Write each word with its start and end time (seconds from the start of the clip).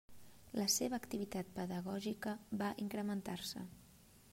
La 0.59 0.63
seva 0.75 0.97
activitat 1.01 1.53
pedagògica 1.59 2.35
va 2.63 2.75
incrementar-se. 2.87 3.69